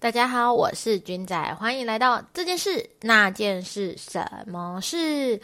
[0.00, 5.38] 大家好，我是君仔，欢迎来到这件事那件事什么事？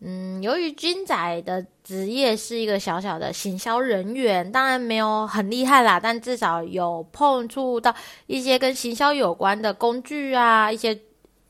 [0.00, 7.94] 嗯，由于君仔的职业是一个小小的行销人员，当然没有很厉害啦，但至少有碰触到
[8.26, 10.92] 一些跟行销有关的工具啊，一些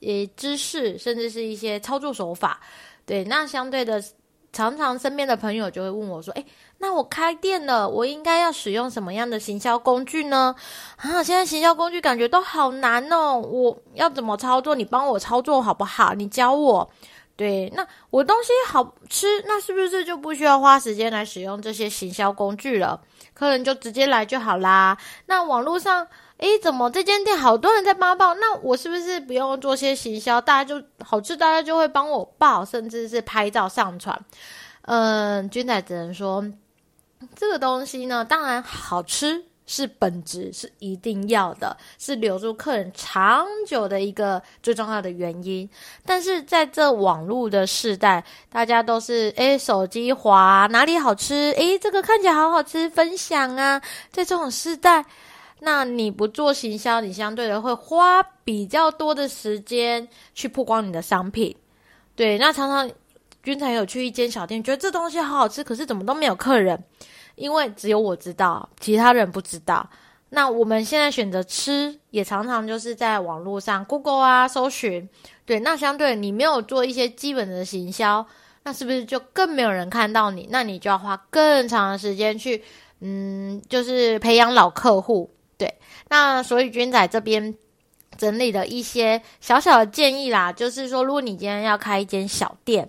[0.02, 2.60] 呃知识，甚至是一些操作手法。
[3.06, 4.04] 对，那相对的。
[4.52, 6.44] 常常身边的朋友就会问我说：“哎，
[6.78, 10.54] 那我开店了，我应该要使用什么样的行销工具呢？
[10.96, 14.74] 啊，现在行销工具感觉都好难哦，我要怎么操作？
[14.74, 16.14] 你帮我操作好不好？
[16.14, 16.90] 你教我。
[17.36, 23.00] 对，那我东西好吃，那是不是就不需要花时间来使用这些行销工具了？
[23.32, 24.98] 客人就直接来就好啦。
[25.26, 26.06] 那网络上。”
[26.40, 28.32] 诶，怎么这间店好多人在帮报？
[28.34, 30.40] 那我是不是不用做些行销？
[30.40, 34.18] 大家就好吃，大家就会帮我报，甚至是拍照上传。
[34.82, 36.42] 嗯，君仔只能说，
[37.36, 45.68] 这个东西呢，当然好吃是本质，是一定要的，是留住客人长久的一个最重要的原因。
[46.06, 51.52] 但是在这网络的时代，大家都是诶手机滑哪里好吃？
[51.58, 53.78] 诶，这个看起来好好吃，分享啊，
[54.10, 55.04] 在这种时代。
[55.60, 61.54] 那你不做行销，你相对的会花比较多的时间去曝光你的商品。
[62.16, 62.90] 对，那常常
[63.42, 66.82] 君才有去一间小店，觉得这东西好好吃，可是怎么都没有客人，
[67.34, 69.88] 因为只有我知道，其他人不知道。
[70.30, 75.08] 那我们现在选择吃，也常常就是在网络上 Google 啊搜寻。
[75.44, 78.24] 对，那相对你没有做一些基本的行销，
[78.62, 80.48] 那是不是就更没有人看到你？
[80.50, 82.62] 那你就要花更长的时间去，
[83.00, 85.28] 嗯，就是培养老客户。
[85.60, 85.74] 对，
[86.08, 87.54] 那所以君仔这边
[88.16, 92.88] 整理了一些小小的建议啦，就是说，如果你今天要开一间小店，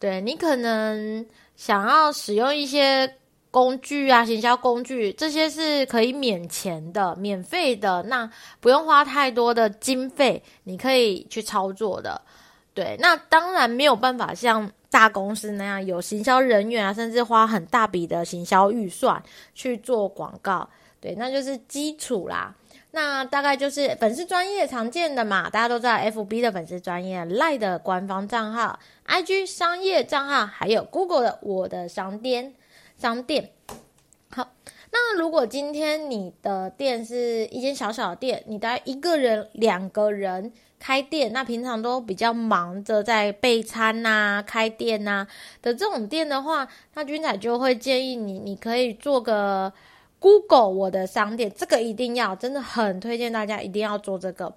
[0.00, 3.14] 对你可能想要使用一些
[3.52, 12.20] 工具啊，行销工具，这些是可以免钱的、免费的，那不用花太多的经费，你可以去操作的。
[12.74, 19.22] 对，那当然没有办法像大公司那样有行销人员啊，甚至花很大笔的行销预算
[19.54, 20.68] 去做广告。
[21.00, 22.54] 对，那就是基础啦。
[22.92, 32.52] 那大概就是粉丝专业常见的嘛，大家都知道 F B 的粉丝专业、赖的官方账号、I G 商业账号，还有 Google 的我的商店
[32.98, 33.50] 商店。
[34.30, 34.50] 好，
[34.90, 45.24] 那如果今天你的店是一间小小的店，你大概一个人、两个人开店，那平常都比较忙着在备餐呐、开店呐
[45.62, 49.72] 的这种店的话，那君仔就会建议你，你可以做个。
[50.20, 54.54] Google 我的商店，这个一定要，真的很推荐大家一定要做这个。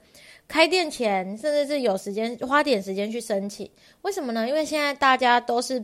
[0.47, 3.72] 开店前，甚至是有时间花点时间去申请，
[4.02, 4.46] 为什么呢？
[4.47, 5.84] 因为现在大家都是，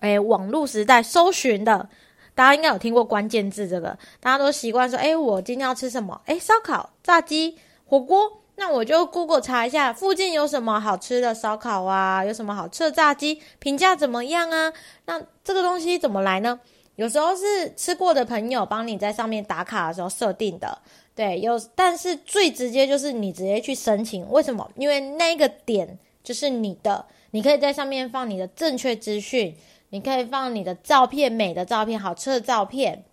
[0.00, 1.88] 哎，网络时代搜寻的，
[2.34, 6.18] 大家应该有听过关键字这个，大家都习惯说，哎，我今天要吃什么？
[6.24, 14.72] 哎，烧烤、炸鸡、火锅，那我就 Google 查一下附近有什么好吃的烧烤啊，有什么好吃的炸鸡，评价怎么样啊？
[15.04, 16.58] 那这个东西怎么来呢？
[16.96, 20.78] 有时候是吃过的朋友帮你在上面打卡的时候设定的，
[21.14, 24.70] 对，有，但是最直接就是你直接去申请，为什么？
[24.76, 29.54] 因为那个点就是你的，你可以在上面放你的正确资讯，
[29.90, 33.04] 你可以放你的照片，美的照片，好吃的照片。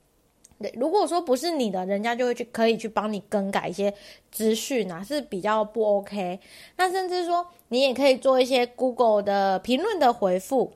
[0.61, 3.93] 对，如果说不是你的，人家就会去可以去帮你更改一些
[4.31, 6.39] 资讯啊，是比较不 OK。
[6.77, 10.71] 那甚至说你也可以做一些 Google 的评论的回复，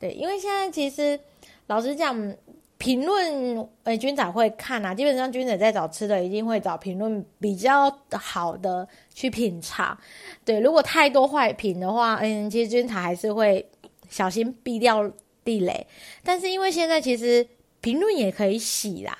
[0.00, 1.20] 对，因为现在其实
[1.66, 2.34] 老实讲。
[2.78, 4.94] 评论，诶，君仔会看啊。
[4.94, 9.96] 基本上，君仔在找吃的，一定会找评论比较好的去品尝。
[10.44, 13.66] 对，如果太多坏评的话，嗯，其实君仔还是会
[14.10, 15.10] 小心避掉
[15.42, 15.86] 地雷。
[16.22, 17.46] 但是因为现在其实
[17.80, 19.16] 评论也可以洗啦，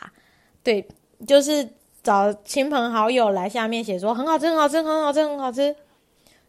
[0.63, 0.87] 对，
[1.27, 1.67] 就是
[2.03, 5.75] 找亲朋好友来下面写说很好吃，很好吃，很好吃，很好吃。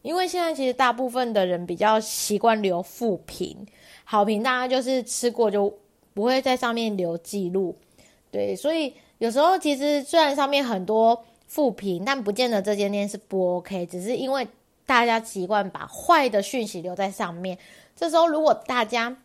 [0.02, 3.66] 因为现在其实大部分的人比较习惯留负评，
[4.04, 5.74] 好评大家就是吃过就。
[6.18, 7.76] 不会在上面留记录，
[8.32, 14.48] 对，所以有时候其实虽然上面很多负评，但不见得这间店是不 OK，只是因为
[14.88, 17.56] 大家习惯把坏的讯息留在上面。
[17.96, 19.16] 这时候如果大家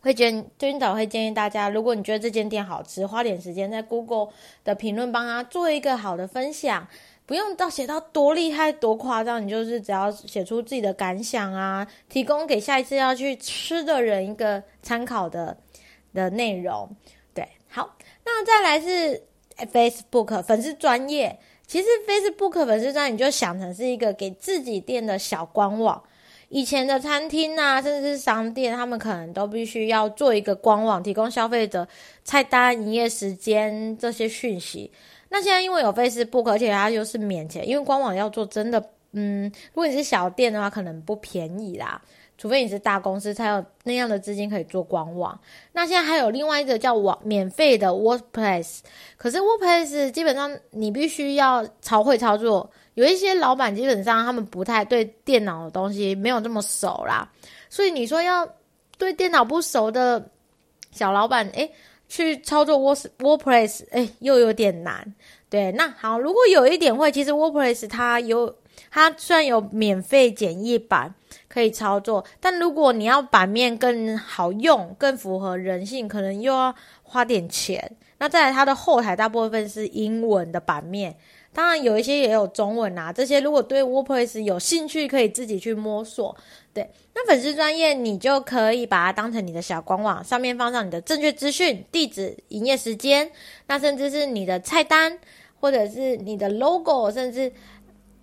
[0.00, 4.28] 会建，最近早会建议大家，如果你觉得这间店好吃，花点时间在 Google
[4.64, 6.88] 的评论帮他做一个好的分享，
[7.26, 15.54] 不用到写到多厉害多夸张，你就是只要写出自己的感想啊，提供给下一次要去吃的人一个参考的。
[16.12, 16.88] 的内容，
[17.34, 19.22] 对，好，那再来是
[19.72, 21.38] Facebook 粉丝专业。
[21.66, 26.02] 其实 Facebook 粉丝专业，你就想成是一个给自己店的小官网。
[26.50, 31.88] 以前的餐厅啊，甚至是商店，他们可能都必须要做一个官网，提供消费者
[32.24, 34.92] 菜单、营业时间这些讯息。
[35.30, 42.02] 那现在因为有 Facebook，而且它又是免钱，因为官网要做真的，嗯，如果你是小店的话，可能不便宜啦。
[42.42, 45.38] 除非你是大公司，才有那样的资金可以做官网。
[45.70, 48.80] 那现在还有另外一个叫网免费的 WordPress，
[49.16, 52.68] 可是 WordPress 基本上你必须要超会操作。
[52.94, 57.30] 有一些老板基本上他们不太对电脑的东西没有这么熟啦，
[57.70, 58.44] 所以你说要
[58.98, 60.28] 对电脑不熟的
[60.90, 61.70] 小老板，诶，
[62.08, 65.14] 去操作 Word WordPress，诶，又有点难。
[65.48, 68.52] 对，那好，如果有一点会，其实 WordPress 它有，
[68.90, 71.14] 它虽然有免费简易版。
[71.48, 77.96] 可以操作，但如果你要版面更好用、更符合人性，可能又要花点钱。
[78.18, 81.16] 那再来，它的后台大部分是英文的版面，
[81.52, 83.12] 当然有一些也有中文啊。
[83.12, 86.36] 这些如果对 WordPress 有兴趣，可以自己去摸索。
[86.72, 93.30] 对，那粉丝专业你就可以把它当成你的小官网，上面放上你的正确资讯、地址、营业时间，
[93.66, 95.18] 那甚至是你的菜单，
[95.58, 97.52] 或者是你的 logo，甚至。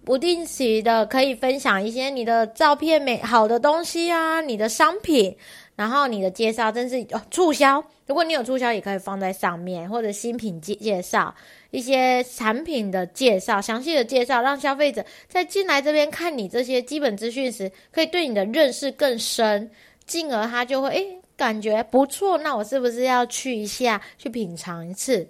[0.04, 5.36] 不定期的可以分享一些你的照片美好的东西啊，你的商品，
[5.76, 7.84] 然后你的介绍，真是哦促销。
[8.08, 11.34] 如果你有促销，也可以放在上面，或者新品介介绍
[11.70, 19.70] 一些产品的介绍，详细的介绍，让消费者在进来这边看你这些基本资讯时，可以对你的认识更深，
[20.08, 25.28] 进而他就会诶感觉不错，那我是不是要去一下，去品尝一次？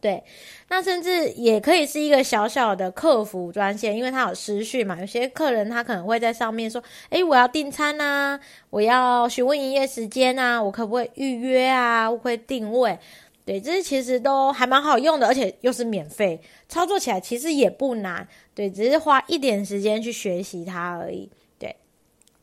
[0.00, 0.24] 对，
[0.68, 4.98] 那甚至也可以是一个小小的客服专线，因为它有私讯嘛。
[4.98, 12.10] 有些客人他可能会在上面说：“诶，我要订餐啊，我要询问营业时间啊，我可不可以预约啊？
[12.10, 12.98] 我会定位。”
[13.44, 18.26] 对，这些其实都还蛮好用的，而且又是免费，操作起来其实也不难。
[18.54, 21.28] 对，只是花一点时间去学习它而已。
[21.58, 21.76] 对，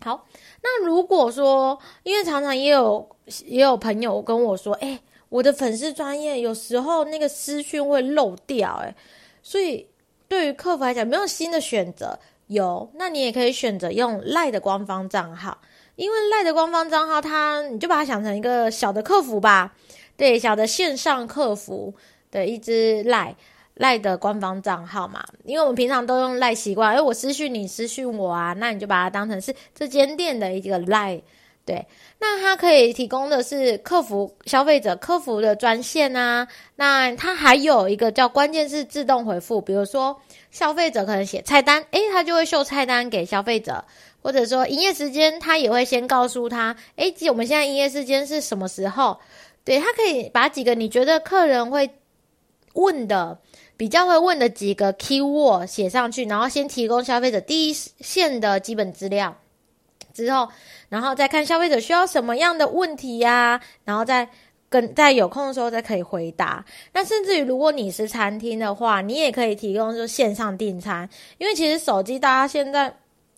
[0.03, 0.27] 好，
[0.61, 3.09] 那如果说，因为常常也有
[3.45, 4.99] 也有朋友跟我说：“诶。
[5.29, 8.95] 我的粉丝专业有时候那个私讯会漏掉，诶，
[9.43, 9.87] 所以
[10.27, 12.17] 对于客服来讲，没有新的选择。
[12.47, 15.57] 有，那你也可以选择用赖的官方账号，
[15.97, 19.75] 因为赖的官方账号，它你就把它想成一个小的客服吧，
[20.15, 21.93] 对，小的线上客服
[22.31, 23.35] 的一支赖
[23.73, 25.25] 赖的官方账号嘛。
[25.43, 31.21] 因为我们平常都用赖习惯，哎，我私讯你，私讯我啊，那你就把它当成是这间店的一个赖。
[31.67, 31.85] 对，
[32.17, 36.47] 那它可以提供的是客服消费者客服的专线啊，
[36.77, 40.17] 那它还有一个叫关键是自动回复，比如说
[40.49, 43.83] 消费者可能写菜单，诶，它就会秀菜单给消费者，
[44.21, 49.19] 或者说营业时间，它也会先告诉他，诶，我们现在营业时间是什么时候？
[49.65, 51.89] 对，它可以把几个你觉得客人会
[52.75, 53.37] 问的
[53.75, 59.35] 比较会问的几个 key word 写上去，然后先提供消费者第一线的基本资料。
[60.17, 60.49] 之后，
[60.89, 64.27] 然后再看消费者需要什么样的问题呀，然后再
[64.67, 66.65] 跟在有空的时候再可以回答。
[66.93, 72.91] 那甚至于如果你是餐厅的话，你也可以提供就线上订餐，因为其实手机大家现在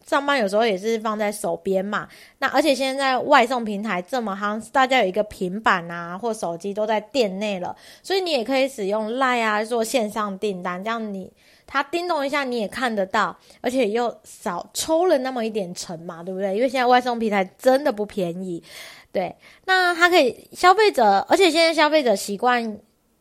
[0.05, 2.07] 上班有时候也是放在手边嘛。
[2.39, 11.31] 那而且现在外送平台这么夯，大家有一个平板啊或手机都在店内了，所以你也可以使用 Line 啊做线上订单，这样你。
[11.71, 16.55] 它叮咚一下，你也看得到，而且又少抽了那么一点成嘛，对不对？
[16.55, 18.63] 因为现在外送平台真的不便宜，
[19.11, 19.35] 对。
[19.65, 22.79] 那它可以消费者，而且现在消费者习惯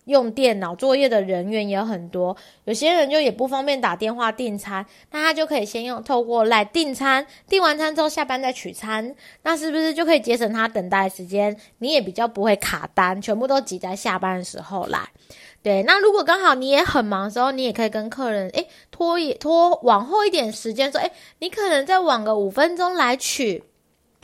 [0.08, 2.34] 用电脑作业的人员也很多，
[2.64, 11.54] 有些人就也不方便打电话订餐，那他就可以先用透过来订餐，订完餐之后下班再取餐，那是不是就可以节省他等待时间？
[11.78, 15.11] 你也比较不会卡单，全部都挤在下班的时候来。
[15.62, 23.62] 对，那如果刚好你也很忙的时候，你也可以跟客人诶拖一拖往后一点时间，说诶你可能再晚个五分钟来取。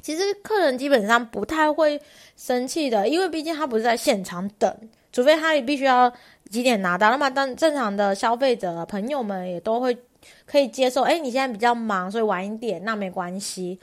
[0.00, 1.98] 其实客人基本上不太会
[2.36, 4.76] 生气的，因为毕竟他不是在现场等，
[5.14, 6.12] 除非他也必须要
[6.50, 7.08] 几点拿到。
[7.10, 9.96] 那么当正常的消费者朋友们也都会
[10.44, 13.78] 可以接受，诶你现在比较忙，所以晚一点那没关系。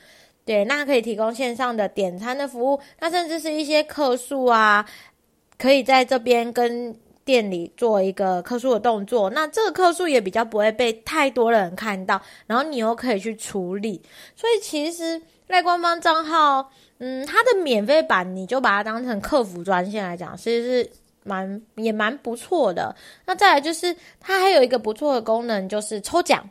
[0.46, 4.86] 对，那可以提供线上的点餐的服务，那甚至是一些客诉啊，
[5.58, 6.96] 可以在这边跟。
[7.24, 14.02] 店里做一个客诉的动作，那这个客诉也比较不会被太多人看到，然后你又可以去处理。
[14.36, 20.92] 所以其实赖官方账号，嗯，它的免费版你就把它当成客服专线来讲，其实是
[21.24, 22.96] 蛮也蛮不错的。
[23.25, 26.50] 那再来就是它还有一个不错的功能，就是抽奖。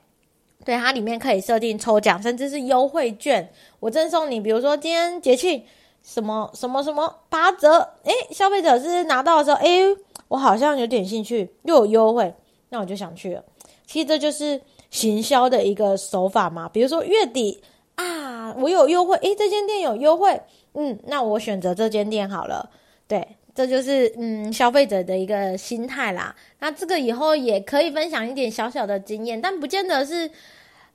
[0.65, 3.51] 对，它里面可以设定抽奖，甚至是优惠券，
[3.81, 5.65] 我赠送你，比如说今天节庆
[6.03, 9.97] 什么什么什么八折，诶，消费者是拿到的时候，诶。
[10.29, 12.33] 我好像有点兴趣，又有优惠，
[12.69, 13.45] 那我就想去了。
[13.85, 16.69] 其实这就是行销的一个手法嘛。
[16.69, 17.61] 比如说月底
[17.97, 20.41] 啊，我有优惠，诶，这间店有优惠，
[20.75, 22.71] 嗯，那我选择这间店好了。
[23.09, 26.35] 对，这就是嗯消费者的一个心态啦。
[26.61, 30.31] 那这个以后也可以分享一点小小的经验，但不见得是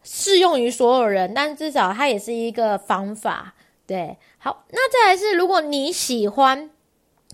[0.04, 3.54] 适用于所有人，但至少它也是一个方法。
[3.88, 6.70] 对，好，那再来是如果你喜欢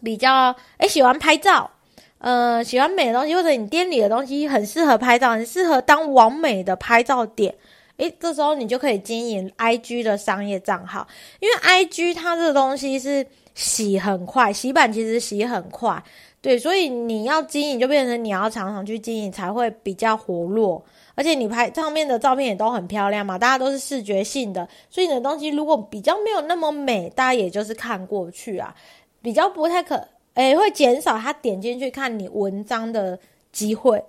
[0.03, 1.69] 比较诶喜欢拍照，
[2.17, 7.55] 呃喜欢美的东西，或者你店里的东西很适合拍照，很适合当完美的拍照点。
[7.97, 11.07] 诶，这时候你就可以经营 IG 的商业账号，
[11.39, 16.03] 因为 IG 它这个东西是洗很快，洗版其实洗很快，
[16.41, 20.83] 对，所以你要经营就变成你要常常去经营才会比较活络，
[21.15, 28.73] 而且你拍上面的照片也都很漂亮嘛，大家都是视觉性的，所以你的东西如果比较没有那么美，大家也就是看过去啊，
[29.21, 33.19] 比较不太可，诶，会减少他点进去看你文章的
[33.51, 34.03] 机会。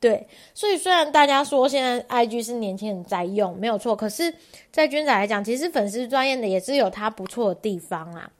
[0.00, 4.34] 对，所以虽然大家说现在 I G 是年轻人在用，没有错，可是，
[4.70, 8.30] 在君仔来讲，其实粉丝专业的也是有它不错的地方啊。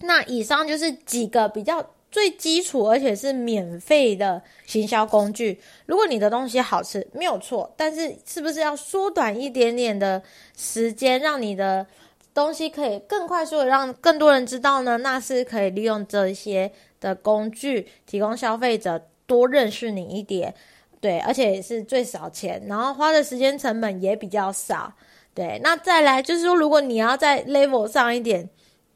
[0.00, 5.60] 那以上就是几个比较最基础而且是免费的行销工具。
[5.86, 10.22] 如果你的东西好吃，没有错，但是是不是要缩短一点点的
[10.56, 11.86] 时间，让你的
[12.34, 14.98] 东西可以更快速的让更多人知道呢？
[14.98, 19.06] 那是可以利用这些的工具，提供消费者。
[19.30, 20.52] 多认识你一点，
[21.00, 24.92] 对，而且是最少钱，然后花的时间成本也比较少，
[25.32, 25.60] 对。
[25.62, 28.50] 那再来就是说，如果你要在 level 上一点，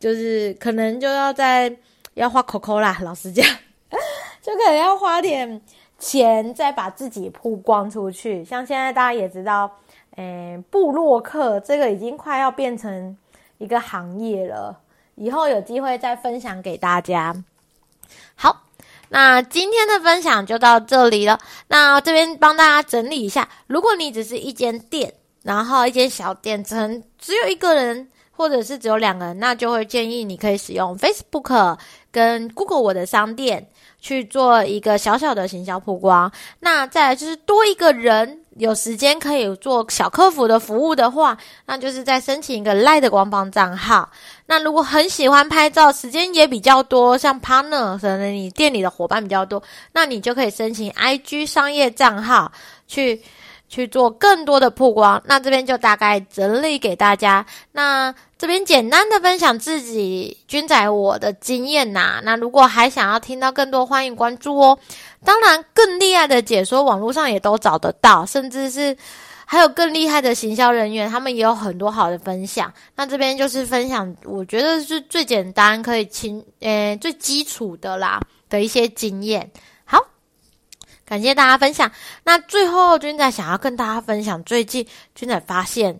[0.04, 1.74] 就是可能就要在
[2.12, 3.42] 要花口口啦，老实讲，
[4.42, 5.62] 就可能要花点
[5.98, 8.44] 钱再把自己曝光出去。
[8.44, 9.78] 像现在大家也知道，
[10.16, 13.16] 诶，布洛克这个已经快要变成
[13.56, 14.78] 一个行业了，
[15.14, 17.34] 以后有机会再分享给大家。
[18.34, 18.60] 好。
[19.08, 21.38] 那今天的分享就到这里了。
[21.68, 31.78] 那这边帮大家整理一下，如果你只是一间店，然后一间小店，只能只有一个人，或者是只有两个人，那就会建议你可以使用 Facebook
[32.10, 33.66] 跟 Google 我的商店
[34.00, 36.30] 去做一个小小的行销曝光。
[36.60, 38.40] 那再来就是多一个人。
[38.56, 41.36] 有时间可以做小客服的服务的话，
[41.66, 44.08] 那就是再申请一个赖的官方账号。
[44.46, 49.60] 那如果很喜欢拍照，时间也比较多，像 partner 可能你店里的伙伴比较多，
[49.90, 52.52] 那你就可以申请 IG 商业账号
[52.86, 53.20] 去
[53.74, 55.20] 去做更多的曝光。
[55.26, 57.44] 那这边就大概整理给大家。
[57.72, 62.20] 那这边简单的分享自己军仔我的经验呐。
[62.22, 64.78] 那如果还想要听到更多，欢迎关注哦。
[65.24, 68.96] 当然，更厉害的解说网络上也都找得到，甚至是
[69.44, 72.72] 还有更厉害的行销人员，他们也有很多好的分享。
[72.94, 79.50] 那这边就是分享，我觉得是最简单、可以轻呃最基础的啦的一些经验。
[81.06, 81.90] 感谢大家分享。
[82.24, 85.98] 那最后，君仔想要跟大家分享，最近君仔发现，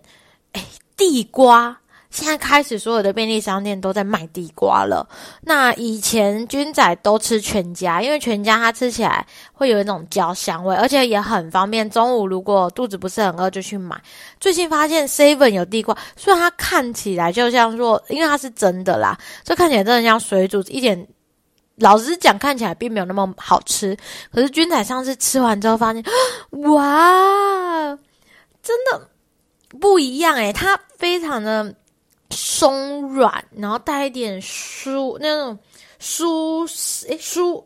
[0.53, 0.63] 哎，
[0.97, 1.77] 地瓜。
[2.11, 5.05] 现在开始，所有的便利商店都在卖地瓜了。
[5.41, 11.89] 那以前君仔都吃全家，因为全家它吃起来会有一种焦香味，而且也很方便。
[11.89, 14.01] 中午如果肚子不是很饿，就去买。
[14.39, 21.05] 最近发现 Seven 有地瓜，虽然它看起来就像说，因为它是真的啦，这看起来真的像水煮，一点
[21.77, 23.97] 老实讲，看起来并没有那么好吃。
[24.31, 26.03] 可是君仔上次吃完之后发现，
[26.71, 27.97] 哇，
[28.61, 29.09] 真的
[29.79, 31.75] 不一样诶，它非常的。
[32.31, 35.57] 松软，然后带一点酥那种
[36.01, 36.67] 酥
[37.07, 37.63] 诶酥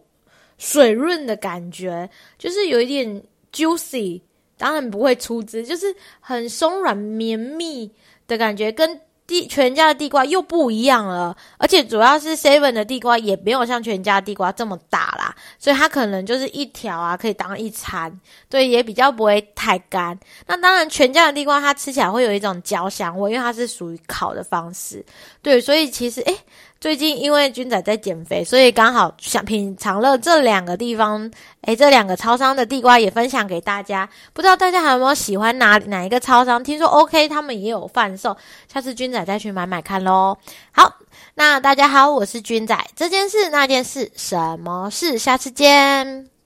[0.58, 3.24] 水润的感觉，就是有一点
[3.54, 4.22] juicy，
[4.58, 7.90] 当然不会出汁，就是很松软绵密
[8.28, 9.00] 的感觉，跟。
[9.30, 18.12] 地全家的地瓜又不一样了，而且主要是 Seven 的地瓜也没有像全家地瓜这么大啦，所以它可能就是一条啊，可以当一餐，
[18.50, 20.20] 对，也比较不会太干。
[20.48, 25.06] 那当然，全家的地瓜它吃起来会有一种焦香味，因为它是属于烤的方式，
[25.44, 26.36] 对，所以其实诶。
[26.80, 31.30] 最近因为君仔在减肥，所以刚好想品尝了这两个地方，
[31.64, 34.08] 诶，这两个超商的地瓜也分享给大家。
[34.32, 36.64] 不知道大家还有没有喜欢哪哪一个超商？
[36.64, 38.38] 听说 OK，他们也有贩售，
[38.72, 40.38] 下次君仔再去买买看喽。
[40.72, 40.96] 好，
[41.36, 45.18] 那大家好，我是君仔，这件事那件事什么事？
[45.18, 46.39] 下次见。